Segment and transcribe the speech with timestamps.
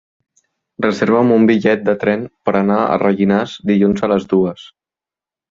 [0.85, 4.67] Reserva'm un bitllet de tren per anar a Rellinars dilluns a les dues.